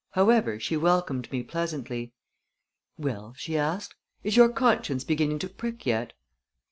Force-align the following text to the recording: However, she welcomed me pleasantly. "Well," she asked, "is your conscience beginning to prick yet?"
However, 0.13 0.59
she 0.59 0.75
welcomed 0.75 1.31
me 1.31 1.43
pleasantly. 1.43 2.11
"Well," 2.97 3.35
she 3.37 3.55
asked, 3.55 3.93
"is 4.23 4.35
your 4.35 4.49
conscience 4.49 5.03
beginning 5.03 5.37
to 5.37 5.47
prick 5.47 5.85
yet?" 5.85 6.13